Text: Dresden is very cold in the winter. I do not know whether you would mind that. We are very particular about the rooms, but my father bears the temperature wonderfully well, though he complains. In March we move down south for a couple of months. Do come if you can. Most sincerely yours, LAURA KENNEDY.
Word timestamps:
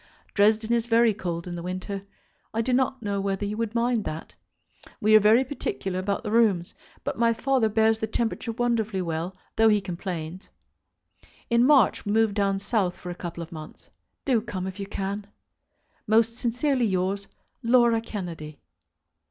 Dresden 0.33 0.73
is 0.73 0.87
very 0.87 1.13
cold 1.13 1.45
in 1.45 1.53
the 1.53 1.61
winter. 1.61 2.01
I 2.55 2.63
do 2.63 2.73
not 2.73 3.03
know 3.03 3.21
whether 3.21 3.45
you 3.45 3.55
would 3.57 3.75
mind 3.75 4.03
that. 4.05 4.33
We 4.99 5.15
are 5.15 5.19
very 5.19 5.45
particular 5.45 5.99
about 5.99 6.23
the 6.23 6.31
rooms, 6.31 6.73
but 7.03 7.19
my 7.19 7.33
father 7.33 7.69
bears 7.69 7.99
the 7.99 8.07
temperature 8.07 8.51
wonderfully 8.51 9.03
well, 9.03 9.37
though 9.57 9.69
he 9.69 9.79
complains. 9.79 10.49
In 11.51 11.63
March 11.67 12.03
we 12.03 12.13
move 12.13 12.33
down 12.33 12.57
south 12.57 12.97
for 12.97 13.11
a 13.11 13.13
couple 13.13 13.43
of 13.43 13.51
months. 13.51 13.91
Do 14.25 14.41
come 14.41 14.65
if 14.65 14.79
you 14.79 14.87
can. 14.87 15.27
Most 16.07 16.35
sincerely 16.35 16.87
yours, 16.87 17.27
LAURA 17.61 18.01
KENNEDY. 18.01 18.57